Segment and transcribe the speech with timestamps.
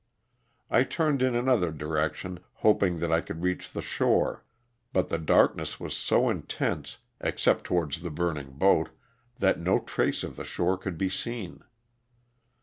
[0.71, 4.43] I turned in another direction hoping that I could reach the shore,
[4.93, 8.89] but the darkness was so intense, except towards the burning boat,
[9.37, 11.63] that no trace of the shore could be seen.